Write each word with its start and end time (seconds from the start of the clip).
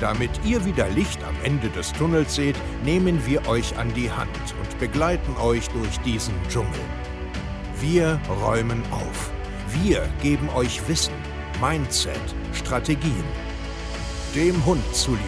Damit 0.00 0.30
ihr 0.46 0.64
wieder 0.64 0.88
Licht 0.88 1.22
am 1.24 1.34
Ende 1.44 1.68
des 1.68 1.92
Tunnels 1.92 2.34
seht, 2.34 2.56
nehmen 2.84 3.20
wir 3.26 3.46
euch 3.46 3.76
an 3.76 3.92
die 3.92 4.10
Hand 4.10 4.30
und 4.58 4.78
begleiten 4.78 5.36
euch 5.36 5.68
durch 5.68 6.00
diesen 6.00 6.32
Dschungel. 6.48 6.80
Wir 7.80 8.18
räumen 8.42 8.82
auf. 8.90 9.30
Wir 9.82 10.08
geben 10.22 10.48
euch 10.56 10.80
Wissen, 10.88 11.12
Mindset, 11.60 12.18
Strategien. 12.54 13.24
Dem 14.34 14.64
Hund 14.64 14.82
zuliebe. 14.94 15.20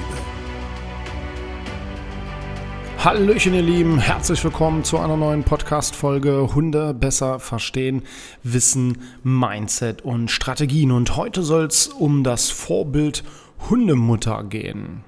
Hallöchen, 3.05 3.53
ihr 3.53 3.63
Lieben, 3.63 3.99
herzlich 3.99 4.43
willkommen 4.45 4.85
zu 4.85 4.97
einer 4.97 5.17
neuen 5.17 5.43
Podcast-Folge 5.43 6.55
Hunde 6.55 6.95
besser 6.95 7.41
verstehen, 7.41 8.05
Wissen, 8.43 9.03
Mindset 9.23 10.03
und 10.03 10.31
Strategien. 10.31 10.93
Und 10.93 11.17
heute 11.17 11.43
soll 11.43 11.65
es 11.65 11.89
um 11.89 12.23
das 12.23 12.51
Vorbild 12.51 13.25
Hundemutter 13.71 14.45
gehen. 14.45 15.05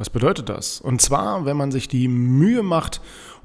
Was 0.00 0.08
bedeutet 0.08 0.48
das? 0.48 0.80
Und 0.80 1.02
zwar, 1.02 1.44
wenn 1.44 1.58
man 1.58 1.70
sich 1.70 1.86
die 1.86 2.08
Mühe 2.08 2.62
macht, 2.62 3.02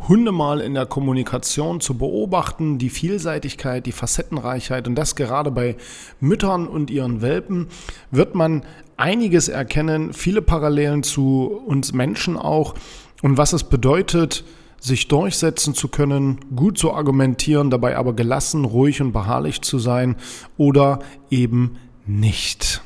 Hunde 0.07 0.31
mal 0.31 0.61
in 0.61 0.73
der 0.73 0.85
Kommunikation 0.85 1.81
zu 1.81 1.97
beobachten, 1.97 2.77
die 2.77 2.89
Vielseitigkeit, 2.89 3.85
die 3.85 3.91
Facettenreichheit 3.91 4.87
und 4.87 4.95
das 4.95 5.17
gerade 5.17 5.51
bei 5.51 5.75
Müttern 6.21 6.65
und 6.65 6.89
ihren 6.89 7.21
Welpen, 7.21 7.67
wird 8.11 8.35
man 8.35 8.63
einiges 8.95 9.49
erkennen, 9.49 10.13
viele 10.13 10.41
Parallelen 10.41 11.03
zu 11.03 11.61
uns 11.65 11.91
Menschen 11.91 12.37
auch 12.37 12.75
und 13.21 13.37
was 13.37 13.51
es 13.51 13.65
bedeutet, 13.65 14.45
sich 14.79 15.09
durchsetzen 15.09 15.73
zu 15.73 15.89
können, 15.89 16.39
gut 16.55 16.77
zu 16.77 16.93
argumentieren, 16.93 17.69
dabei 17.69 17.97
aber 17.97 18.13
gelassen, 18.13 18.63
ruhig 18.63 19.01
und 19.01 19.11
beharrlich 19.11 19.61
zu 19.61 19.77
sein 19.77 20.15
oder 20.57 20.99
eben 21.29 21.77
nicht. 22.05 22.81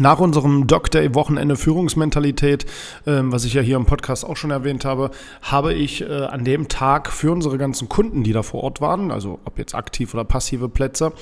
Nach 0.00 0.18
unserem 0.18 0.66
Dr. 0.66 1.14
Wochenende 1.14 1.56
Führungsmentalität, 1.56 2.64
ähm, 3.06 3.32
was 3.32 3.44
ich 3.44 3.52
ja 3.52 3.60
hier 3.60 3.76
im 3.76 3.84
Podcast 3.84 4.24
auch 4.24 4.38
schon 4.38 4.50
erwähnt 4.50 4.86
habe, 4.86 5.10
habe 5.42 5.74
ich 5.74 6.00
äh, 6.00 6.06
an 6.06 6.42
dem 6.42 6.68
Tag 6.68 7.12
für 7.12 7.30
unsere 7.30 7.58
ganzen 7.58 7.90
Kunden, 7.90 8.22
die 8.22 8.32
da 8.32 8.42
vor 8.42 8.64
Ort 8.64 8.80
waren, 8.80 9.10
also 9.10 9.40
ob 9.44 9.58
jetzt 9.58 9.74
aktiv 9.74 10.14
oder 10.14 10.24
passive 10.24 10.70
Plätze, 10.70 11.12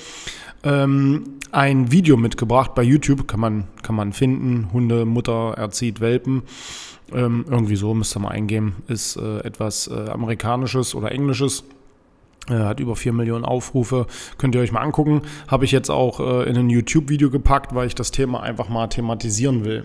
ähm, 0.63 1.25
ein 1.51 1.91
Video 1.91 2.17
mitgebracht 2.17 2.77
bei 2.77 2.85
YouTube, 2.85 3.27
kann 3.27 3.41
man, 3.41 3.65
kann 3.83 3.97
man 3.97 4.13
finden, 4.13 4.69
Hunde, 4.73 5.05
Mutter 5.07 5.55
erzieht 5.57 6.01
Welpen. 6.01 6.45
Ähm, 7.13 7.47
irgendwie 7.51 7.75
so 7.75 7.95
müsst 7.95 8.17
ihr 8.17 8.21
mal 8.21 8.29
eingeben, 8.29 8.77
ist 8.87 9.17
äh, 9.17 9.39
etwas 9.41 9.89
äh, 9.89 10.09
Amerikanisches 10.09 10.95
oder 10.95 11.11
Englisches 11.11 11.65
hat 12.51 12.81
über 12.81 12.97
4 12.97 13.13
Millionen 13.13 13.45
Aufrufe. 13.45 14.07
Könnt 14.39 14.55
ihr 14.55 14.61
euch 14.61 14.73
mal 14.73 14.81
angucken. 14.81 15.23
Habe 15.47 15.65
ich 15.65 15.73
jetzt 15.73 15.91
auch 15.91 16.21
äh, 16.21 16.49
in 16.49 16.57
ein 16.57 16.71
YouTube-Video 16.71 17.31
gepackt, 17.31 17.75
weil 17.75 17.87
ich 17.87 17.95
das 17.95 18.11
Thema 18.11 18.43
einfach 18.43 18.69
mal 18.69 18.89
thematisieren 18.89 19.65
will. 19.65 19.85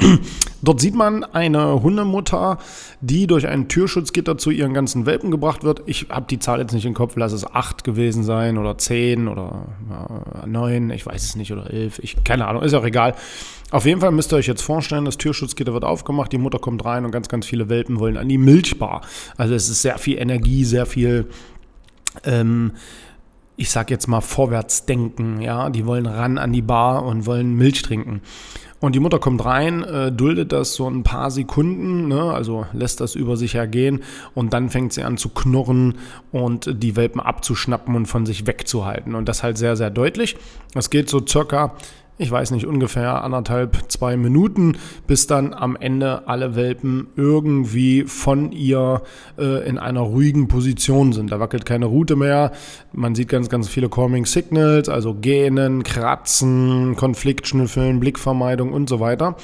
Dort 0.62 0.80
sieht 0.80 0.94
man 0.94 1.24
eine 1.24 1.82
Hundemutter, 1.82 2.58
die 3.00 3.26
durch 3.26 3.46
ein 3.46 3.68
Türschutzgitter 3.68 4.38
zu 4.38 4.50
ihren 4.50 4.72
ganzen 4.72 5.06
Welpen 5.06 5.30
gebracht 5.30 5.64
wird. 5.64 5.82
Ich 5.86 6.06
habe 6.08 6.26
die 6.28 6.38
Zahl 6.38 6.60
jetzt 6.60 6.72
nicht 6.72 6.86
im 6.86 6.94
Kopf, 6.94 7.14
lass 7.16 7.32
es 7.32 7.46
8 7.46 7.84
gewesen 7.84 8.24
sein 8.24 8.56
oder 8.58 8.78
10 8.78 9.28
oder 9.28 9.66
äh, 10.42 10.46
9, 10.46 10.90
ich 10.90 11.04
weiß 11.04 11.22
es 11.22 11.36
nicht, 11.36 11.52
oder 11.52 11.70
11. 11.70 11.98
Ich, 12.00 12.24
keine 12.24 12.46
Ahnung, 12.46 12.62
ist 12.62 12.74
auch 12.74 12.84
egal. 12.84 13.14
Auf 13.70 13.86
jeden 13.86 14.00
Fall 14.00 14.12
müsst 14.12 14.32
ihr 14.32 14.36
euch 14.36 14.46
jetzt 14.46 14.62
vorstellen, 14.62 15.04
das 15.04 15.18
Türschutzgitter 15.18 15.72
wird 15.72 15.84
aufgemacht, 15.84 16.30
die 16.30 16.38
Mutter 16.38 16.60
kommt 16.60 16.84
rein 16.84 17.04
und 17.04 17.10
ganz, 17.10 17.28
ganz 17.28 17.44
viele 17.44 17.68
Welpen 17.68 17.98
wollen 17.98 18.16
an 18.16 18.28
die 18.28 18.38
Milchbar. 18.38 19.00
Also 19.36 19.54
es 19.54 19.68
ist 19.68 19.82
sehr 19.82 19.98
viel 19.98 20.18
Energie, 20.18 20.64
sehr 20.64 20.86
viel 20.86 21.26
ähm, 22.24 22.72
ich 23.56 23.70
sag 23.70 23.90
jetzt 23.90 24.08
mal, 24.08 24.20
vorwärts 24.20 24.86
denken. 24.86 25.40
Ja, 25.40 25.70
die 25.70 25.86
wollen 25.86 26.06
ran 26.06 26.38
an 26.38 26.52
die 26.52 26.62
Bar 26.62 27.04
und 27.04 27.26
wollen 27.26 27.54
Milch 27.54 27.82
trinken. 27.82 28.20
Und 28.80 28.94
die 28.94 29.00
Mutter 29.00 29.18
kommt 29.18 29.42
rein, 29.46 29.82
äh, 29.82 30.12
duldet 30.12 30.52
das 30.52 30.74
so 30.74 30.86
ein 30.86 31.04
paar 31.04 31.30
Sekunden, 31.30 32.08
ne, 32.08 32.34
also 32.34 32.66
lässt 32.74 33.00
das 33.00 33.14
über 33.14 33.38
sich 33.38 33.54
ergehen 33.54 34.02
und 34.34 34.52
dann 34.52 34.68
fängt 34.68 34.92
sie 34.92 35.04
an 35.04 35.16
zu 35.16 35.30
knurren 35.30 35.94
und 36.32 36.82
die 36.82 36.94
Welpen 36.94 37.18
abzuschnappen 37.18 37.94
und 37.96 38.04
von 38.04 38.26
sich 38.26 38.46
wegzuhalten. 38.46 39.14
Und 39.14 39.26
das 39.26 39.42
halt 39.42 39.56
sehr, 39.56 39.76
sehr 39.76 39.88
deutlich. 39.88 40.36
Das 40.74 40.90
geht 40.90 41.08
so 41.08 41.24
circa 41.26 41.72
ich 42.16 42.30
weiß 42.30 42.52
nicht, 42.52 42.66
ungefähr 42.66 43.24
anderthalb, 43.24 43.90
zwei 43.90 44.16
Minuten, 44.16 44.76
bis 45.08 45.26
dann 45.26 45.52
am 45.52 45.74
Ende 45.74 46.28
alle 46.28 46.54
Welpen 46.54 47.08
irgendwie 47.16 48.04
von 48.04 48.52
ihr 48.52 49.02
äh, 49.36 49.68
in 49.68 49.78
einer 49.78 50.02
ruhigen 50.02 50.46
Position 50.46 51.12
sind. 51.12 51.32
Da 51.32 51.40
wackelt 51.40 51.66
keine 51.66 51.86
Route 51.86 52.14
mehr. 52.14 52.52
Man 52.92 53.16
sieht 53.16 53.28
ganz, 53.28 53.48
ganz 53.48 53.68
viele 53.68 53.88
Calming 53.88 54.26
Signals, 54.26 54.88
also 54.88 55.14
Gähnen, 55.14 55.82
Kratzen, 55.82 56.94
Konfliktschnüffeln, 56.94 57.98
Blickvermeidung 57.98 58.72
und 58.72 58.88
so 58.88 59.00
weiter. 59.00 59.36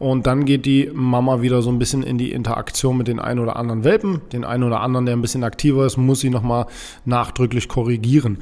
Und 0.00 0.26
dann 0.26 0.44
geht 0.46 0.66
die 0.66 0.90
Mama 0.92 1.42
wieder 1.42 1.62
so 1.62 1.70
ein 1.70 1.78
bisschen 1.78 2.02
in 2.02 2.18
die 2.18 2.32
Interaktion 2.32 2.98
mit 2.98 3.06
den 3.06 3.20
einen 3.20 3.38
oder 3.38 3.54
anderen 3.54 3.84
Welpen. 3.84 4.22
Den 4.32 4.44
einen 4.44 4.64
oder 4.64 4.80
anderen, 4.80 5.06
der 5.06 5.16
ein 5.16 5.22
bisschen 5.22 5.44
aktiver 5.44 5.86
ist, 5.86 5.96
muss 5.96 6.20
sie 6.20 6.30
nochmal 6.30 6.66
nachdrücklich 7.04 7.68
korrigieren. 7.68 8.38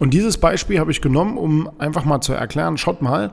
Und 0.00 0.14
dieses 0.14 0.38
Beispiel 0.38 0.80
habe 0.80 0.90
ich 0.90 1.02
genommen, 1.02 1.36
um 1.36 1.70
einfach 1.78 2.06
mal 2.06 2.22
zu 2.22 2.32
erklären, 2.32 2.78
schaut 2.78 3.02
mal, 3.02 3.32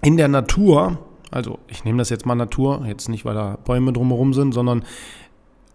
in 0.00 0.16
der 0.16 0.28
Natur, 0.28 0.98
also 1.32 1.58
ich 1.66 1.84
nehme 1.84 1.98
das 1.98 2.08
jetzt 2.08 2.24
mal 2.24 2.36
Natur, 2.36 2.84
jetzt 2.86 3.08
nicht, 3.08 3.24
weil 3.24 3.34
da 3.34 3.58
Bäume 3.64 3.92
drumherum 3.92 4.32
sind, 4.32 4.52
sondern 4.52 4.84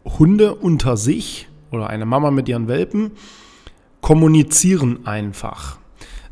Hunde 0.06 0.56
unter 0.56 0.95
sich 0.95 1.50
oder 1.72 1.90
eine 1.90 2.06
Mama 2.06 2.31
mit 2.31 2.47
ihren 2.47 2.69
Welpen 2.69 3.12
kommunizieren 4.00 5.06
einfach. 5.06 5.78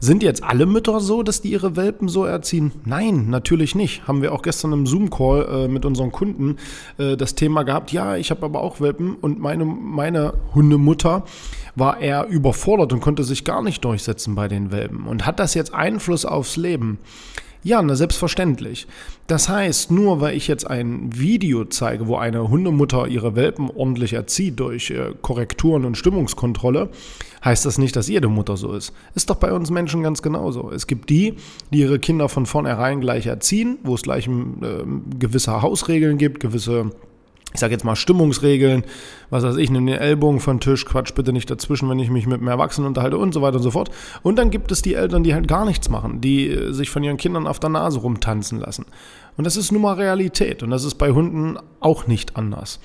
Sind 0.05 0.21
jetzt 0.21 0.43
alle 0.43 0.67
Mütter 0.67 0.99
so, 0.99 1.23
dass 1.23 1.41
die 1.41 1.51
ihre 1.51 1.75
Welpen 1.75 2.09
so 2.09 2.25
erziehen? 2.25 2.71
Nein, 2.85 3.31
natürlich 3.31 3.73
nicht. 3.73 4.07
Haben 4.07 4.21
wir 4.21 4.33
auch 4.33 4.43
gestern 4.43 4.71
im 4.71 4.85
Zoom-Call 4.85 5.66
äh, 5.66 5.67
mit 5.67 5.83
unseren 5.83 6.11
Kunden 6.11 6.57
äh, 6.99 7.17
das 7.17 7.33
Thema 7.33 7.63
gehabt. 7.63 7.91
Ja, 7.91 8.16
ich 8.16 8.29
habe 8.29 8.45
aber 8.45 8.61
auch 8.61 8.79
Welpen 8.79 9.16
und 9.16 9.39
meine, 9.39 9.66
meine 9.66 10.35
Hundemutter 10.53 11.25
war 11.75 12.01
eher 12.01 12.27
überfordert 12.27 12.93
und 12.93 12.99
konnte 12.99 13.23
sich 13.23 13.45
gar 13.45 13.63
nicht 13.63 13.83
durchsetzen 13.83 14.35
bei 14.35 14.47
den 14.47 14.71
Welpen. 14.71 15.07
Und 15.07 15.25
hat 15.25 15.39
das 15.39 15.55
jetzt 15.55 15.73
Einfluss 15.73 16.23
aufs 16.23 16.55
Leben? 16.55 16.99
Ja, 17.65 17.81
na 17.81 17.95
selbstverständlich. 17.95 18.85
Das 19.25 19.49
heißt, 19.49 19.89
nur 19.89 20.21
weil 20.21 20.37
ich 20.37 20.47
jetzt 20.47 20.69
ein 20.69 21.09
Video 21.17 21.65
zeige, 21.65 22.05
wo 22.05 22.15
eine 22.15 22.47
Hundemutter 22.47 23.07
ihre 23.07 23.35
Welpen 23.35 23.71
ordentlich 23.71 24.13
erzieht 24.13 24.59
durch 24.59 24.91
äh, 24.91 25.13
Korrekturen 25.23 25.83
und 25.83 25.97
Stimmungskontrolle, 25.97 26.89
heißt 27.43 27.65
das 27.65 27.79
nicht, 27.79 27.95
dass 27.95 28.07
jede 28.07 28.27
Mutter 28.27 28.55
so 28.55 28.71
ist. 28.73 28.93
Ist 29.15 29.31
doch 29.31 29.37
bei 29.37 29.51
uns 29.51 29.71
Menschen 29.71 30.03
ganz 30.03 30.21
genauso. 30.21 30.69
Es 30.69 30.85
gibt 30.85 31.09
die, 31.09 31.37
die 31.73 31.79
ihre 31.79 31.97
Kinder 31.97 32.29
von 32.29 32.45
vornherein 32.45 33.01
gleich 33.01 33.25
erziehen, 33.25 33.79
wo 33.81 33.95
es 33.95 34.03
gleich 34.03 34.27
äh, 34.27 34.31
gewisse 35.17 35.63
Hausregeln 35.63 36.19
gibt, 36.19 36.41
gewisse 36.41 36.91
ich 37.55 37.59
sage 37.59 37.73
jetzt 37.73 37.83
mal 37.83 37.95
Stimmungsregeln, 37.95 38.83
was 39.29 39.43
weiß 39.43 39.55
ich, 39.57 39.71
nimm 39.71 39.85
den 39.85 39.97
Ellbogen 39.97 40.39
von 40.39 40.59
Tisch, 40.59 40.85
quatsch 40.85 41.13
bitte 41.16 41.33
nicht 41.33 41.49
dazwischen, 41.49 41.89
wenn 41.89 41.99
ich 41.99 42.09
mich 42.09 42.27
mit 42.27 42.39
einem 42.39 42.49
Erwachsenen 42.49 42.88
unterhalte 42.88 43.17
und 43.17 43.33
so 43.33 43.41
weiter 43.41 43.57
und 43.57 43.63
so 43.63 43.71
fort. 43.71 43.89
Und 44.23 44.35
dann 44.35 44.51
gibt 44.51 44.71
es 44.71 44.81
die 44.81 44.93
Eltern, 44.93 45.23
die 45.23 45.33
halt 45.33 45.47
gar 45.47 45.66
nichts 45.66 45.89
machen, 45.89 46.21
die 46.21 46.49
äh, 46.49 46.73
sich 46.73 46.89
von 46.89 47.03
ihren 47.03 47.17
Kindern 47.17 47.47
auf 47.47 47.59
der 47.59 47.69
Nase 47.69 47.99
rumtanzen 47.99 48.59
lassen. 48.59 48.85
Und 49.38 49.45
das 49.45 49.57
ist 49.57 49.71
nun 49.71 49.81
mal 49.81 49.93
Realität 49.93 50.63
und 50.63 50.69
das 50.69 50.83
ist 50.83 50.95
bei 50.95 51.11
Hunden 51.11 51.57
auch 51.79 52.07
nicht 52.07 52.35
anders. 52.35 52.79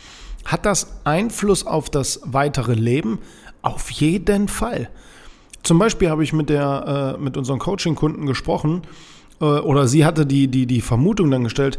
Hat 0.44 0.64
das 0.64 1.00
Einfluss 1.04 1.66
auf 1.66 1.90
das 1.90 2.20
weitere 2.24 2.74
Leben? 2.74 3.18
Auf 3.62 3.90
jeden 3.90 4.48
Fall. 4.48 4.88
Zum 5.62 5.78
Beispiel 5.78 6.08
habe 6.08 6.24
ich 6.24 6.32
mit, 6.32 6.48
der, 6.48 7.16
äh, 7.18 7.20
mit 7.20 7.36
unseren 7.36 7.58
Coaching-Kunden 7.58 8.24
gesprochen 8.24 8.82
äh, 9.40 9.44
oder 9.44 9.86
sie 9.86 10.04
hatte 10.04 10.26
die, 10.26 10.48
die, 10.48 10.66
die 10.66 10.80
Vermutung 10.80 11.30
dann 11.30 11.44
gestellt, 11.44 11.78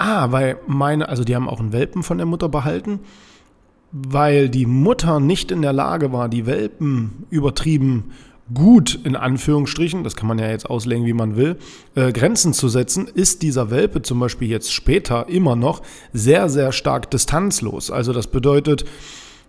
Ah, 0.00 0.30
weil 0.30 0.58
meine, 0.68 1.08
also 1.08 1.24
die 1.24 1.34
haben 1.34 1.48
auch 1.48 1.58
einen 1.58 1.72
Welpen 1.72 2.04
von 2.04 2.18
der 2.18 2.26
Mutter 2.26 2.48
behalten, 2.48 3.00
weil 3.90 4.48
die 4.48 4.64
Mutter 4.64 5.18
nicht 5.18 5.50
in 5.50 5.60
der 5.60 5.72
Lage 5.72 6.12
war, 6.12 6.28
die 6.28 6.46
Welpen 6.46 7.26
übertrieben 7.30 8.12
gut 8.54 8.96
in 9.02 9.16
Anführungsstrichen, 9.16 10.04
das 10.04 10.14
kann 10.14 10.28
man 10.28 10.38
ja 10.38 10.48
jetzt 10.48 10.70
auslegen, 10.70 11.04
wie 11.04 11.12
man 11.12 11.34
will, 11.34 11.56
äh, 11.96 12.12
Grenzen 12.12 12.52
zu 12.52 12.68
setzen, 12.68 13.08
ist 13.12 13.42
dieser 13.42 13.72
Welpe 13.72 14.00
zum 14.00 14.20
Beispiel 14.20 14.48
jetzt 14.48 14.72
später 14.72 15.28
immer 15.28 15.56
noch 15.56 15.82
sehr, 16.12 16.48
sehr 16.48 16.70
stark 16.70 17.10
distanzlos. 17.10 17.90
Also 17.90 18.12
das 18.12 18.28
bedeutet, 18.28 18.84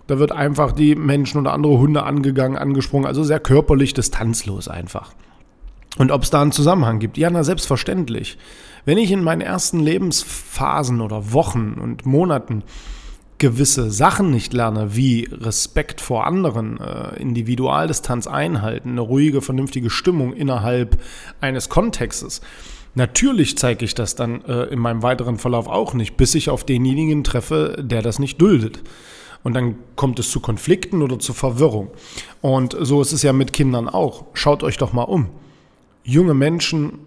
da 0.07 0.17
wird 0.17 0.31
einfach 0.31 0.71
die 0.71 0.95
Menschen 0.95 1.39
oder 1.39 1.53
andere 1.53 1.77
Hunde 1.77 2.01
angegangen, 2.01 2.57
angesprungen, 2.57 3.05
also 3.05 3.23
sehr 3.23 3.39
körperlich 3.39 3.93
distanzlos 3.93 4.67
einfach. 4.67 5.13
Und 5.99 6.11
ob 6.11 6.23
es 6.23 6.29
da 6.29 6.41
einen 6.41 6.53
Zusammenhang 6.53 6.99
gibt? 6.99 7.17
Ja, 7.17 7.29
na 7.29 7.43
selbstverständlich. 7.43 8.37
Wenn 8.85 8.97
ich 8.97 9.11
in 9.11 9.21
meinen 9.21 9.41
ersten 9.41 9.81
Lebensphasen 9.81 11.01
oder 11.01 11.33
Wochen 11.33 11.73
und 11.73 12.05
Monaten 12.05 12.63
gewisse 13.37 13.91
Sachen 13.91 14.31
nicht 14.31 14.53
lerne, 14.53 14.95
wie 14.95 15.27
Respekt 15.29 15.99
vor 15.99 16.25
anderen, 16.25 16.79
äh, 16.79 17.21
Individualdistanz 17.21 18.27
einhalten, 18.27 18.91
eine 18.91 19.01
ruhige, 19.01 19.41
vernünftige 19.41 19.89
Stimmung 19.89 20.33
innerhalb 20.33 20.99
eines 21.41 21.69
Kontextes, 21.69 22.41
Natürlich 22.95 23.55
zeige 23.55 23.85
ich 23.85 23.93
das 23.93 24.15
dann 24.15 24.43
äh, 24.45 24.63
in 24.63 24.79
meinem 24.79 25.03
weiteren 25.03 25.37
Verlauf 25.37 25.67
auch 25.67 25.93
nicht, 25.93 26.17
bis 26.17 26.33
ich 26.33 26.49
auf 26.49 26.63
denjenigen 26.63 27.23
treffe, 27.23 27.77
der 27.79 28.01
das 28.01 28.17
nicht 28.17 28.41
duldet. 28.41 28.81
Und 29.43 29.53
dann 29.53 29.75
kommt 29.95 30.17
es 30.17 30.31
zu 30.31 30.39
Konflikten 30.39 31.03
oder 31.03 31.19
zu 31.19 31.33
Verwirrung. 31.33 31.91
Und 32.41 32.75
so 32.81 32.99
ist 32.99 33.13
es 33.13 33.21
ja 33.21 33.31
mit 33.31 33.53
Kindern 33.53 33.87
auch. 33.87 34.25
Schaut 34.33 34.63
euch 34.63 34.77
doch 34.77 34.91
mal 34.91 35.03
um. 35.03 35.29
Junge 36.09 36.33
Menschen 36.33 36.99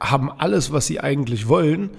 haben 0.00 0.30
alles, 0.36 0.72
was 0.72 0.86
sie 0.86 1.00
eigentlich 1.00 1.48
wollen, 1.48 1.90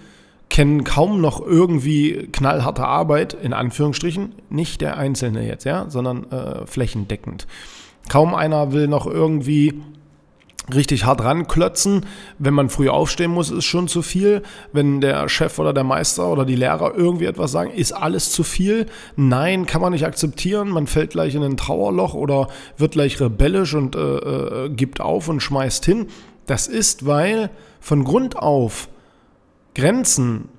kennen 0.49 0.83
kaum 0.83 1.21
noch 1.21 1.39
irgendwie 1.45 2.27
knallharte 2.31 2.85
Arbeit, 2.85 3.33
in 3.33 3.53
Anführungsstrichen, 3.53 4.33
nicht 4.49 4.81
der 4.81 4.97
Einzelne 4.97 5.47
jetzt, 5.47 5.63
ja, 5.63 5.89
sondern 5.89 6.29
äh, 6.31 6.65
flächendeckend. 6.65 7.47
Kaum 8.09 8.35
einer 8.35 8.73
will 8.73 8.87
noch 8.87 9.07
irgendwie 9.07 9.81
richtig 10.73 11.05
hart 11.05 11.23
ranklötzen. 11.23 12.05
Wenn 12.39 12.53
man 12.53 12.69
früh 12.69 12.89
aufstehen 12.89 13.31
muss, 13.31 13.51
ist 13.51 13.65
schon 13.65 13.87
zu 13.87 14.01
viel. 14.01 14.43
Wenn 14.73 15.01
der 15.01 15.29
Chef 15.29 15.59
oder 15.59 15.73
der 15.73 15.83
Meister 15.83 16.27
oder 16.27 16.45
die 16.45 16.55
Lehrer 16.55 16.93
irgendwie 16.95 17.25
etwas 17.25 17.51
sagen, 17.51 17.71
ist 17.71 17.91
alles 17.91 18.31
zu 18.31 18.43
viel. 18.43 18.87
Nein, 19.15 19.65
kann 19.65 19.81
man 19.81 19.93
nicht 19.93 20.05
akzeptieren. 20.05 20.69
Man 20.69 20.87
fällt 20.87 21.11
gleich 21.11 21.35
in 21.35 21.43
ein 21.43 21.57
Trauerloch 21.57 22.13
oder 22.13 22.47
wird 22.77 22.93
gleich 22.93 23.19
rebellisch 23.19 23.73
und 23.73 23.95
äh, 23.95 23.99
äh, 23.99 24.69
gibt 24.69 25.01
auf 25.01 25.27
und 25.29 25.41
schmeißt 25.41 25.85
hin. 25.85 26.07
Das 26.49 26.65
ist, 26.65 27.05
weil 27.05 27.51
von 27.79 28.03
Grund 28.03 28.35
auf 28.35 28.89
Grenzen 29.75 30.49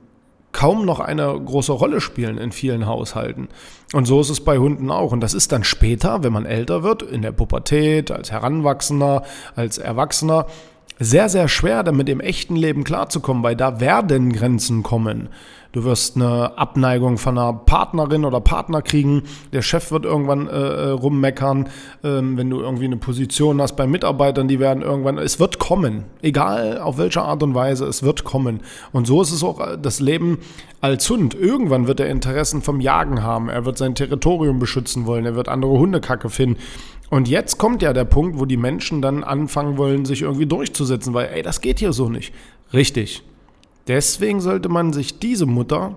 kaum 0.53 0.85
noch 0.85 1.01
eine 1.01 1.27
große 1.27 1.73
Rolle 1.73 2.01
spielen 2.01 2.39
in 2.39 2.53
vielen 2.53 2.87
Haushalten. 2.87 3.49
Und 3.93 4.07
so 4.07 4.21
ist 4.21 4.31
es 4.31 4.45
bei 4.45 4.59
Hunden 4.59 4.93
auch. 4.93 5.11
Und 5.11 5.21
das 5.21 5.35
ist 5.35 5.51
dann 5.51 5.65
später, 5.65 6.23
wenn 6.23 6.33
man 6.33 6.47
älter 6.47 6.85
wird, 6.85 7.03
in 7.03 7.23
der 7.23 7.33
Pubertät, 7.33 8.13
als 8.13 8.31
Heranwachsender, 8.31 9.25
als 9.57 9.79
Erwachsener, 9.79 10.47
sehr, 11.01 11.31
sehr 11.31 11.49
schwer, 11.49 11.83
damit 11.83 12.09
im 12.11 12.21
echten 12.21 12.55
Leben 12.55 12.85
klarzukommen, 12.85 13.43
weil 13.43 13.57
da 13.57 13.81
werden 13.81 14.33
Grenzen 14.33 14.83
kommen. 14.83 15.31
Du 15.73 15.85
wirst 15.85 16.17
eine 16.17 16.59
Abneigung 16.59 17.17
von 17.17 17.39
einer 17.39 17.53
Partnerin 17.53 18.25
oder 18.25 18.41
Partner 18.41 18.83
kriegen. 18.83 19.23
Der 19.53 19.63
Chef 19.63 19.93
wird 19.93 20.05
irgendwann 20.05 20.49
äh, 20.49 20.51
äh, 20.51 20.91
rummeckern. 20.91 21.69
Ähm, 22.03 22.37
wenn 22.37 22.51
du 22.51 22.61
irgendwie 22.61 22.87
eine 22.87 22.97
Position 22.97 23.63
hast 23.63 23.77
bei 23.77 23.87
Mitarbeitern, 23.87 24.49
die 24.49 24.59
werden 24.59 24.83
irgendwann, 24.83 25.17
es 25.17 25.39
wird 25.39 25.61
kommen. 25.61 26.05
Egal 26.23 26.81
auf 26.81 26.99
welche 26.99 27.23
Art 27.23 27.45
und 27.45 27.55
Weise, 27.55 27.87
es 27.87 28.03
wird 28.03 28.25
kommen. 28.25 28.61
Und 28.93 29.07
so 29.07 29.23
ist 29.23 29.31
es 29.31 29.45
auch 29.45 29.61
äh, 29.61 29.79
das 29.81 30.01
Leben 30.01 30.39
als 30.81 31.09
Hund. 31.09 31.35
Irgendwann 31.35 31.87
wird 31.87 32.01
er 32.01 32.09
Interessen 32.09 32.63
vom 32.63 32.81
Jagen 32.81 33.23
haben. 33.23 33.49
Er 33.49 33.65
wird 33.65 33.79
sein 33.79 33.95
Territorium 33.95 34.59
beschützen 34.59 35.07
wollen. 35.07 35.25
Er 35.25 35.37
wird 35.37 35.49
andere 35.49 35.79
Hundekacke 35.79 36.31
finden. 36.31 36.59
Und 37.11 37.29
jetzt 37.29 37.59
kommt 37.59 37.83
ja 37.83 37.93
der 37.93 38.05
Punkt, 38.05 38.39
wo 38.39 38.47
die 38.47 38.57
Menschen 38.57 39.03
dann 39.03 39.25
anfangen 39.25 39.77
wollen, 39.77 40.05
sich 40.05 40.23
irgendwie 40.23 40.47
durchzusetzen, 40.47 41.13
weil, 41.13 41.29
ey, 41.35 41.43
das 41.43 41.61
geht 41.61 41.81
hier 41.81 41.93
so 41.93 42.09
nicht. 42.09 42.33
Richtig. 42.73 43.23
Deswegen 43.89 44.41
sollte 44.41 44.69
man 44.69 44.93
sich 44.93 45.19
diese 45.19 45.47
Mutter 45.47 45.97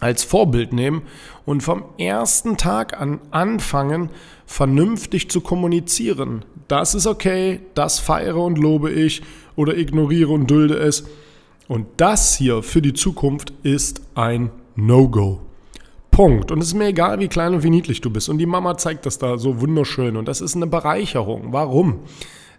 als 0.00 0.24
Vorbild 0.24 0.72
nehmen 0.72 1.02
und 1.44 1.62
vom 1.62 1.84
ersten 1.98 2.56
Tag 2.56 2.98
an 2.98 3.20
anfangen, 3.30 4.08
vernünftig 4.46 5.30
zu 5.30 5.42
kommunizieren. 5.42 6.44
Das 6.68 6.94
ist 6.94 7.06
okay, 7.06 7.60
das 7.74 7.98
feiere 7.98 8.38
und 8.38 8.56
lobe 8.56 8.90
ich 8.90 9.22
oder 9.56 9.76
ignoriere 9.76 10.32
und 10.32 10.50
dulde 10.50 10.78
es. 10.78 11.04
Und 11.68 11.86
das 11.98 12.36
hier 12.36 12.62
für 12.62 12.80
die 12.80 12.94
Zukunft 12.94 13.52
ist 13.62 14.00
ein 14.14 14.50
No-Go. 14.74 15.40
Punkt. 16.20 16.50
Und 16.50 16.58
es 16.58 16.66
ist 16.66 16.74
mir 16.74 16.88
egal, 16.88 17.18
wie 17.18 17.28
klein 17.28 17.54
und 17.54 17.62
wie 17.62 17.70
niedlich 17.70 18.02
du 18.02 18.10
bist. 18.10 18.28
Und 18.28 18.36
die 18.36 18.44
Mama 18.44 18.76
zeigt 18.76 19.06
das 19.06 19.16
da 19.16 19.38
so 19.38 19.62
wunderschön. 19.62 20.18
Und 20.18 20.28
das 20.28 20.42
ist 20.42 20.54
eine 20.54 20.66
Bereicherung. 20.66 21.54
Warum? 21.54 22.00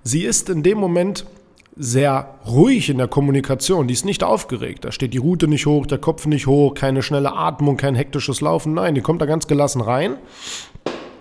Sie 0.02 0.24
ist 0.24 0.50
in 0.50 0.64
dem 0.64 0.80
Moment 0.80 1.28
sehr 1.76 2.40
ruhig 2.48 2.90
in 2.90 2.98
der 2.98 3.08
Kommunikation. 3.08 3.88
Die 3.88 3.94
ist 3.94 4.04
nicht 4.04 4.24
aufgeregt. 4.24 4.84
Da 4.84 4.92
steht 4.92 5.14
die 5.14 5.20
Rute 5.20 5.48
nicht 5.48 5.68
hoch, 5.68 5.86
der 5.86 6.00
Kopf 6.00 6.26
nicht 6.26 6.48
hoch, 6.48 6.74
keine 6.74 7.04
schnelle 7.04 7.34
Atmung, 7.34 7.78
kein 7.78 7.94
hektisches 7.94 8.42
Laufen. 8.42 8.74
Nein, 8.74 8.96
die 8.96 9.02
kommt 9.02 9.22
da 9.22 9.28
ganz 9.28 9.46
gelassen 9.46 9.82
rein. 9.82 10.16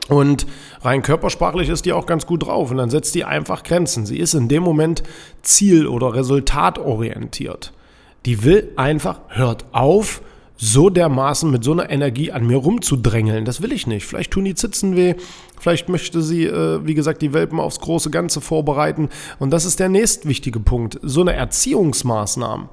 Und 0.08 0.46
rein 0.80 1.02
körpersprachlich 1.02 1.68
ist 1.68 1.84
die 1.84 1.92
auch 1.92 2.06
ganz 2.06 2.24
gut 2.24 2.46
drauf. 2.46 2.70
Und 2.70 2.78
dann 2.78 2.88
setzt 2.88 3.14
die 3.14 3.24
einfach 3.24 3.64
Grenzen. 3.64 4.06
Sie 4.06 4.16
ist 4.16 4.32
in 4.32 4.48
dem 4.48 4.62
Moment 4.62 5.02
ziel- 5.42 5.86
oder 5.86 6.14
resultatorientiert. 6.14 7.74
Die 8.24 8.44
will 8.44 8.72
einfach, 8.76 9.20
hört 9.28 9.66
auf, 9.72 10.22
so 10.62 10.90
dermaßen 10.90 11.50
mit 11.50 11.64
so 11.64 11.72
einer 11.72 11.88
Energie 11.88 12.32
an 12.32 12.46
mir 12.46 12.58
rumzudrängeln. 12.58 13.46
Das 13.46 13.62
will 13.62 13.72
ich 13.72 13.86
nicht. 13.86 14.04
Vielleicht 14.04 14.30
tun 14.30 14.44
die 14.44 14.54
Zitzen 14.54 14.94
weh, 14.94 15.14
vielleicht 15.58 15.88
möchte 15.88 16.20
sie, 16.20 16.44
äh, 16.44 16.86
wie 16.86 16.92
gesagt, 16.92 17.22
die 17.22 17.32
Welpen 17.32 17.58
aufs 17.58 17.80
große 17.80 18.10
Ganze 18.10 18.42
vorbereiten. 18.42 19.08
Und 19.38 19.50
das 19.50 19.64
ist 19.64 19.80
der 19.80 19.88
nächst 19.88 20.28
wichtige 20.28 20.60
Punkt. 20.60 21.00
So 21.02 21.22
eine 21.22 21.32
Erziehungsmaßnahme. 21.32 22.68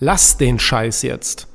Lass 0.00 0.36
den 0.36 0.58
Scheiß 0.58 1.02
jetzt. 1.02 1.46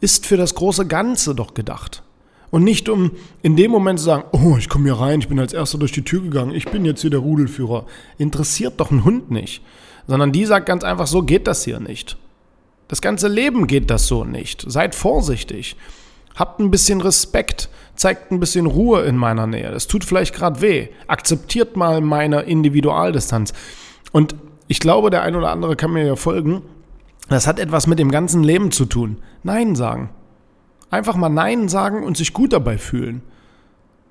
Ist 0.00 0.24
für 0.26 0.38
das 0.38 0.54
große 0.54 0.86
Ganze 0.86 1.34
doch 1.34 1.52
gedacht. 1.52 2.02
Und 2.50 2.64
nicht 2.64 2.88
um 2.88 3.12
in 3.42 3.56
dem 3.56 3.70
Moment 3.70 3.98
zu 3.98 4.06
sagen, 4.06 4.24
oh, 4.32 4.56
ich 4.58 4.70
komme 4.70 4.86
hier 4.86 4.98
rein, 4.98 5.20
ich 5.20 5.28
bin 5.28 5.38
als 5.38 5.52
erster 5.52 5.76
durch 5.76 5.92
die 5.92 6.02
Tür 6.02 6.22
gegangen, 6.22 6.54
ich 6.54 6.64
bin 6.64 6.86
jetzt 6.86 7.02
hier 7.02 7.10
der 7.10 7.20
Rudelführer. 7.20 7.84
Interessiert 8.16 8.80
doch 8.80 8.90
ein 8.90 9.04
Hund 9.04 9.30
nicht. 9.30 9.62
Sondern 10.06 10.32
die 10.32 10.46
sagt 10.46 10.64
ganz 10.64 10.82
einfach, 10.82 11.06
so 11.06 11.22
geht 11.22 11.46
das 11.46 11.62
hier 11.64 11.78
nicht. 11.78 12.16
Das 12.90 13.00
ganze 13.00 13.28
Leben 13.28 13.68
geht 13.68 13.88
das 13.88 14.08
so 14.08 14.24
nicht. 14.24 14.64
Seid 14.68 14.96
vorsichtig. 14.96 15.76
Habt 16.34 16.58
ein 16.58 16.72
bisschen 16.72 17.00
Respekt. 17.00 17.68
Zeigt 17.94 18.32
ein 18.32 18.40
bisschen 18.40 18.66
Ruhe 18.66 19.02
in 19.02 19.16
meiner 19.16 19.46
Nähe. 19.46 19.70
Das 19.70 19.86
tut 19.86 20.04
vielleicht 20.04 20.34
gerade 20.34 20.60
weh. 20.60 20.88
Akzeptiert 21.06 21.76
mal 21.76 22.00
meine 22.00 22.40
Individualdistanz. 22.40 23.52
Und 24.10 24.34
ich 24.66 24.80
glaube, 24.80 25.10
der 25.10 25.22
ein 25.22 25.36
oder 25.36 25.52
andere 25.52 25.76
kann 25.76 25.92
mir 25.92 26.04
ja 26.04 26.16
folgen. 26.16 26.62
Das 27.28 27.46
hat 27.46 27.60
etwas 27.60 27.86
mit 27.86 28.00
dem 28.00 28.10
ganzen 28.10 28.42
Leben 28.42 28.72
zu 28.72 28.86
tun. 28.86 29.18
Nein 29.44 29.76
sagen. 29.76 30.10
Einfach 30.90 31.14
mal 31.14 31.28
Nein 31.28 31.68
sagen 31.68 32.02
und 32.02 32.16
sich 32.16 32.32
gut 32.32 32.52
dabei 32.52 32.76
fühlen. 32.76 33.22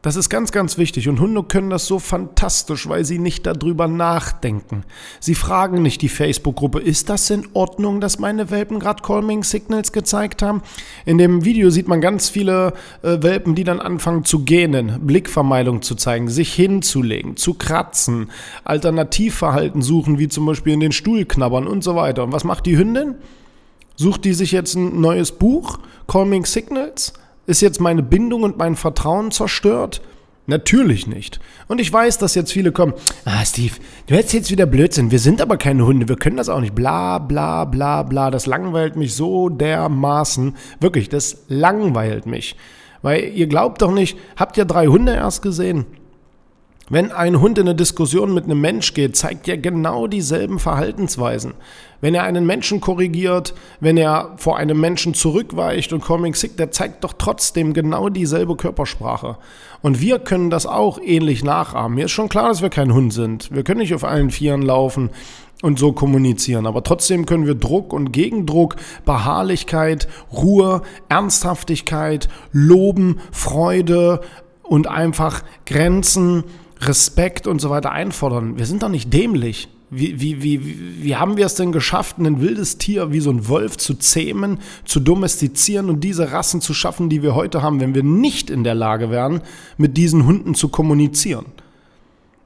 Das 0.02 0.16
ist 0.16 0.30
ganz, 0.30 0.54
ganz 0.54 0.78
wichtig. 0.78 1.10
Und 1.10 1.20
Hunde 1.20 1.44
können 1.44 1.70
das 1.70 1.86
so 1.86 2.00
fantastisch, 2.00 2.88
weil 2.88 3.04
sie 3.04 3.20
nicht 3.20 3.46
darüber 3.46 3.90
nachdenken. 3.90 4.86
Sie 5.20 5.36
fragen 5.36 5.82
nicht 5.82 6.02
die 6.02 6.08
Facebook-Gruppe, 6.08 6.80
ist 6.80 7.10
das 7.10 7.30
in 7.30 7.50
Ordnung, 7.52 8.00
dass 8.00 8.18
meine 8.18 8.50
Welpen 8.50 8.80
gerade 8.80 9.04
Calming 9.04 9.44
Signals 9.44 9.92
gezeigt 9.92 10.42
haben? 10.42 10.62
In 11.06 11.18
dem 11.18 11.44
Video 11.44 11.70
sieht 11.70 11.90
man 11.90 12.00
ganz 12.00 12.30
viele 12.30 12.74
äh, 13.02 13.22
Welpen, 13.22 13.56
die 13.56 13.66
dann 13.66 13.82
anfangen 13.82 14.24
zu 14.24 14.46
gähnen, 14.46 15.06
Blickvermeidung 15.06 15.82
zu 15.82 15.96
zeigen, 15.96 16.30
sich 16.30 16.54
hinzulegen, 16.54 17.36
zu 17.36 17.56
kratzen, 17.56 18.32
Alternativverhalten 18.64 19.82
suchen, 19.82 20.18
wie 20.18 20.30
zum 20.30 20.46
Beispiel 20.46 20.72
in 20.72 20.80
den 20.80 20.94
Stuhl 20.94 21.26
knabbern 21.26 21.68
und 21.68 21.84
so 21.84 21.96
weiter. 21.96 22.24
Und 22.24 22.32
was 22.32 22.46
macht 22.46 22.66
die 22.68 22.78
Hündin? 22.78 23.16
Sucht 23.98 24.24
die 24.24 24.34
sich 24.34 24.54
jetzt 24.54 24.76
ein 24.76 25.02
neues 25.02 25.34
Buch, 25.34 25.80
Calming 26.08 26.46
Signals? 26.46 27.12
Ist 27.50 27.62
jetzt 27.62 27.82
meine 27.82 28.04
Bindung 28.04 28.44
und 28.44 28.60
mein 28.60 28.76
Vertrauen 28.76 29.32
zerstört? 29.32 30.04
Natürlich 30.46 31.08
nicht. 31.08 31.40
Und 31.68 31.82
ich 31.82 31.92
weiß, 31.92 32.20
dass 32.20 32.36
jetzt 32.36 32.54
viele 32.54 32.72
kommen, 32.72 32.94
ah 33.26 33.44
Steve, 33.44 33.74
du 34.06 34.14
hättest 34.14 34.34
jetzt 34.36 34.52
wieder 34.52 34.68
Blödsinn, 34.68 35.10
wir 35.10 35.18
sind 35.18 35.42
aber 35.42 35.58
keine 35.58 35.84
Hunde, 35.84 36.08
wir 36.08 36.16
können 36.16 36.38
das 36.38 36.48
auch 36.48 36.60
nicht, 36.60 36.76
bla 36.76 37.18
bla 37.18 37.66
bla 37.66 38.04
bla, 38.04 38.30
das 38.30 38.46
langweilt 38.46 38.98
mich 38.98 39.16
so 39.16 39.50
dermaßen, 39.50 40.58
wirklich, 40.80 41.10
das 41.10 41.46
langweilt 41.48 42.28
mich. 42.28 42.56
Weil 43.02 43.24
ihr 43.34 43.48
glaubt 43.48 43.82
doch 43.82 43.92
nicht, 43.92 44.16
habt 44.36 44.56
ihr 44.56 44.66
drei 44.66 44.86
Hunde 44.86 45.16
erst 45.16 45.42
gesehen? 45.42 45.88
Wenn 46.92 47.12
ein 47.12 47.40
Hund 47.40 47.60
in 47.60 47.68
eine 47.68 47.76
Diskussion 47.76 48.34
mit 48.34 48.46
einem 48.46 48.62
Mensch 48.62 48.96
geht, 48.96 49.16
zeigt 49.16 49.48
er 49.48 49.58
genau 49.58 50.08
dieselben 50.08 50.58
Verhaltensweisen. 50.58 51.54
Wenn 52.02 52.16
er 52.16 52.24
einen 52.24 52.48
Menschen 52.48 52.82
korrigiert, 52.82 53.54
wenn 53.80 53.96
er 53.96 54.34
vor 54.38 54.58
einem 54.58 54.80
Menschen 54.80 55.14
zurückweicht 55.14 55.94
und 55.94 56.04
Calming 56.04 56.34
Sick, 56.34 56.58
der 56.58 56.72
zeigt 56.72 57.04
doch 57.04 57.14
trotzdem 57.14 57.74
genau 57.74 58.10
dieselbe 58.10 58.56
Körpersprache. 58.56 59.38
Und 59.84 60.02
wir 60.02 60.18
können 60.18 60.50
das 60.50 60.66
auch 60.66 61.00
ähnlich 61.00 61.44
nachahmen. 61.44 61.96
Mir 61.96 62.06
ist 62.06 62.12
schon 62.12 62.30
klar, 62.30 62.50
dass 62.50 62.64
wir 62.64 62.70
kein 62.70 62.94
Hund 62.94 63.14
sind. 63.14 63.52
Wir 63.54 63.64
können 63.64 63.82
nicht 63.82 63.94
auf 63.94 64.04
allen 64.04 64.32
Vieren 64.32 64.64
laufen 64.64 65.12
und 65.62 65.78
so 65.78 65.92
kommunizieren. 65.92 66.66
Aber 66.66 66.84
trotzdem 66.84 67.28
können 67.28 67.46
wir 67.46 67.56
Druck 67.56 67.94
und 67.94 68.12
Gegendruck, 68.12 68.78
Beharrlichkeit, 69.06 70.08
Ruhe, 70.32 70.82
Ernsthaftigkeit, 71.10 72.30
Loben, 72.52 73.20
Freude 73.32 74.22
und 74.64 74.88
einfach 74.88 75.44
Grenzen, 75.66 76.46
Respekt 76.82 77.48
und 77.48 77.60
so 77.60 77.70
weiter 77.70 77.92
einfordern. 77.92 78.58
Wir 78.58 78.66
sind 78.66 78.84
doch 78.84 78.90
nicht 78.90 79.14
dämlich. 79.14 79.68
Wie, 79.92 80.22
wie, 80.22 80.44
wie, 80.44 81.04
wie 81.04 81.16
haben 81.16 81.36
wir 81.36 81.48
es 81.48 81.56
denn 81.56 81.72
geschafft, 81.72 82.20
ein 82.20 82.42
wildes 82.42 82.78
Tier 82.78 83.12
wie 83.12 83.22
so 83.22 83.32
ein 83.32 83.48
Wolf 83.48 83.78
zu 83.78 83.96
zähmen, 83.96 84.60
zu 84.86 85.00
domestizieren 85.00 85.90
und 85.90 86.04
diese 86.04 86.32
Rassen 86.32 86.62
zu 86.62 86.76
schaffen, 86.76 87.10
die 87.10 87.24
wir 87.24 87.34
heute 87.34 87.64
haben, 87.64 87.80
wenn 87.80 87.96
wir 87.96 88.04
nicht 88.04 88.52
in 88.52 88.64
der 88.64 88.76
Lage 88.76 89.10
wären, 89.10 89.42
mit 89.78 89.98
diesen 89.98 90.28
Hunden 90.28 90.54
zu 90.54 90.70
kommunizieren? 90.70 91.48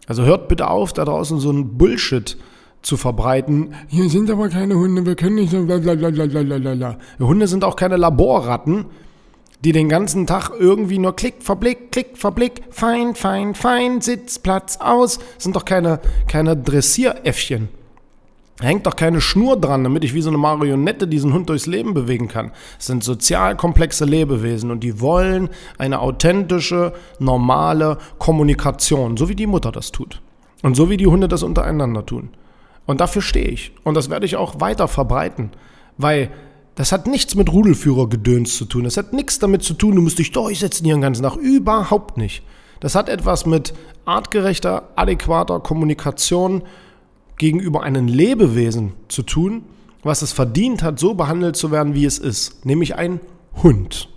Also 0.08 0.24
hört 0.24 0.48
bitte 0.48 0.70
auf, 0.70 0.94
da 0.94 1.04
draußen 1.04 1.40
so 1.40 1.52
ein 1.52 1.78
Bullshit 1.78 2.38
zu 2.82 2.96
verbreiten. 2.96 3.74
Hier 3.88 4.10
sind 4.10 4.30
aber 4.30 4.48
keine 4.48 4.76
Hunde, 4.76 5.06
wir 5.06 5.16
können 5.16 5.36
nicht 5.36 5.52
so 5.52 5.66
blablabla. 5.66 6.98
Hunde 7.20 7.48
sind 7.48 7.66
auch 7.66 7.76
keine 7.76 7.98
Laborratten, 7.98 8.86
die 9.64 9.72
den 9.72 9.88
ganzen 9.88 10.28
Tag 10.28 10.52
irgendwie 10.58 11.00
nur 11.00 11.16
Klick, 11.16 11.36
Verblick, 11.42 11.92
Klick, 11.92 12.18
Verblick, 12.18 12.64
fein, 12.70 13.16
fein, 13.16 13.56
fein, 13.56 14.02
Sitz, 14.02 14.40
Platz, 14.40 14.78
aus, 14.78 15.20
sind 15.38 15.56
doch 15.56 15.66
keine, 15.66 16.00
keine 16.28 16.58
Dressieräffchen. 16.58 17.70
Hängt 18.60 18.86
doch 18.86 18.96
keine 18.96 19.20
Schnur 19.20 19.60
dran, 19.60 19.84
damit 19.84 20.04
ich 20.04 20.14
wie 20.14 20.22
so 20.22 20.30
eine 20.30 20.38
Marionette 20.38 21.08
diesen 21.08 21.34
Hund 21.34 21.50
durchs 21.50 21.66
Leben 21.66 21.94
bewegen 21.94 22.28
kann. 22.28 22.52
Es 22.78 22.86
sind 22.86 23.04
sozial 23.04 23.56
komplexe 23.56 24.06
Lebewesen 24.06 24.70
und 24.70 24.82
die 24.82 25.02
wollen 25.02 25.50
eine 25.78 26.00
authentische, 26.00 26.94
normale 27.20 27.98
Kommunikation, 28.20 29.18
so 29.18 29.28
wie 29.28 29.36
die 29.36 29.48
Mutter 29.48 29.72
das 29.72 29.92
tut. 29.92 30.22
Und 30.62 30.76
so 30.76 30.90
wie 30.90 30.98
die 30.98 31.08
Hunde 31.08 31.28
das 31.28 31.42
untereinander 31.42 32.06
tun. 32.06 32.30
Und 32.86 33.02
dafür 33.02 33.22
stehe 33.22 33.48
ich. 33.48 33.74
Und 33.84 33.96
das 33.96 34.10
werde 34.10 34.26
ich 34.26 34.36
auch 34.36 34.60
weiter 34.60 34.88
verbreiten. 34.88 35.52
Weil 35.98 36.30
das 36.76 36.92
hat 36.92 37.08
nichts 37.08 37.36
mit 37.36 37.52
Rudelführergedöns 37.52 38.58
zu 38.58 38.66
tun. 38.66 38.84
Das 38.84 38.98
hat 38.98 39.14
nichts 39.14 39.40
damit 39.40 39.64
zu 39.64 39.74
tun, 39.74 39.96
du 39.96 40.02
musst 40.02 40.20
dich 40.20 40.32
durchsetzen 40.32 40.86
hier 40.86 40.96
den 40.96 41.02
ganzen 41.02 41.24
Tag. 41.24 41.36
Überhaupt 41.36 42.18
nicht. 42.18 42.44
Das 42.80 42.96
hat 42.96 43.10
etwas 43.10 43.46
mit 43.46 43.74
artgerechter, 44.06 44.90
adäquater 44.96 45.60
Kommunikation 45.60 46.64
gegenüber 47.38 47.84
einem 47.84 48.08
Lebewesen 48.08 48.94
zu 49.08 49.24
tun, 49.24 49.64
was 50.02 50.22
es 50.22 50.34
verdient 50.34 50.84
hat, 50.84 51.00
so 51.00 51.14
behandelt 51.14 51.56
zu 51.56 51.72
werden, 51.72 51.96
wie 51.96 52.06
es 52.06 52.18
ist, 52.18 52.66
nämlich 52.66 52.96
ein 52.96 53.20
Hund 53.62 54.10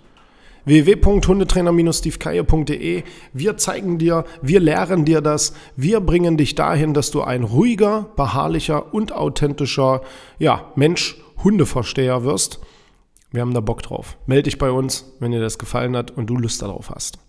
www.hundetrainer-stevekeier.de. 0.67 3.03
Wir 3.31 3.57
zeigen 3.57 3.97
dir, 3.97 4.25
wir 4.41 4.59
lehren 4.59 5.05
dir 5.05 5.21
das, 5.21 5.53
wir 5.77 6.01
bringen 6.01 6.35
dich 6.35 6.55
dahin, 6.55 6.93
dass 6.93 7.09
du 7.09 7.21
ein 7.21 7.43
ruhiger, 7.43 8.09
beharrlicher 8.17 8.93
und 8.93 9.13
authentischer 9.13 10.01
ja, 10.39 10.65
Mensch, 10.75 11.15
Hundeversteher 11.43 12.23
wirst. 12.23 12.59
Wir 13.31 13.41
haben 13.41 13.53
da 13.53 13.59
Bock 13.59 13.81
drauf. 13.81 14.17
Melde 14.25 14.43
dich 14.43 14.57
bei 14.57 14.71
uns, 14.71 15.13
wenn 15.19 15.31
dir 15.31 15.41
das 15.41 15.57
gefallen 15.57 15.95
hat 15.95 16.11
und 16.11 16.27
du 16.27 16.37
Lust 16.37 16.61
darauf 16.61 16.89
hast. 16.89 17.19